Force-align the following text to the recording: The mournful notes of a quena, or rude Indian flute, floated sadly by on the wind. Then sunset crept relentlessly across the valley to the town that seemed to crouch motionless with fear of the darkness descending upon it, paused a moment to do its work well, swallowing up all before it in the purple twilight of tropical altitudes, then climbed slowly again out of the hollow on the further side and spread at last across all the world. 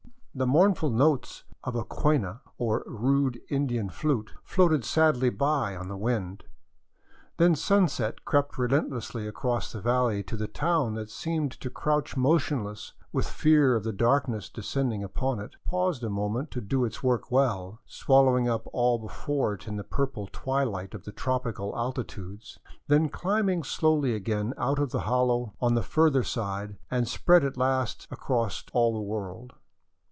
The 0.33 0.47
mournful 0.47 0.89
notes 0.91 1.43
of 1.65 1.75
a 1.75 1.83
quena, 1.83 2.39
or 2.57 2.83
rude 2.87 3.41
Indian 3.49 3.89
flute, 3.89 4.31
floated 4.45 4.85
sadly 4.85 5.29
by 5.29 5.75
on 5.75 5.89
the 5.89 5.97
wind. 5.97 6.45
Then 7.35 7.53
sunset 7.53 8.23
crept 8.23 8.57
relentlessly 8.57 9.27
across 9.27 9.73
the 9.73 9.81
valley 9.81 10.23
to 10.23 10.37
the 10.37 10.47
town 10.47 10.93
that 10.93 11.09
seemed 11.09 11.51
to 11.59 11.69
crouch 11.69 12.15
motionless 12.15 12.93
with 13.11 13.27
fear 13.27 13.75
of 13.75 13.83
the 13.83 13.91
darkness 13.91 14.47
descending 14.49 15.03
upon 15.03 15.41
it, 15.41 15.57
paused 15.65 16.01
a 16.01 16.09
moment 16.09 16.49
to 16.51 16.61
do 16.61 16.85
its 16.85 17.03
work 17.03 17.29
well, 17.29 17.81
swallowing 17.85 18.47
up 18.47 18.65
all 18.71 18.97
before 18.99 19.55
it 19.55 19.67
in 19.67 19.75
the 19.75 19.83
purple 19.83 20.29
twilight 20.31 20.93
of 20.93 21.13
tropical 21.13 21.77
altitudes, 21.77 22.57
then 22.87 23.09
climbed 23.09 23.65
slowly 23.65 24.15
again 24.15 24.53
out 24.57 24.79
of 24.79 24.91
the 24.91 25.01
hollow 25.01 25.55
on 25.59 25.73
the 25.73 25.83
further 25.83 26.23
side 26.23 26.77
and 26.89 27.09
spread 27.09 27.43
at 27.43 27.57
last 27.57 28.07
across 28.09 28.63
all 28.71 28.93
the 28.93 29.01
world. 29.01 29.55